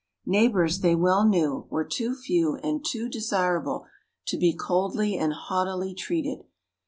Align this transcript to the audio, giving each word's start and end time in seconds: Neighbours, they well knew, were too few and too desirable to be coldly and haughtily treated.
Neighbours, 0.25 0.79
they 0.79 0.95
well 0.95 1.27
knew, 1.29 1.67
were 1.69 1.85
too 1.85 2.15
few 2.15 2.55
and 2.63 2.83
too 2.83 3.07
desirable 3.07 3.85
to 4.29 4.35
be 4.39 4.51
coldly 4.51 5.15
and 5.15 5.31
haughtily 5.31 5.93
treated. 5.93 6.43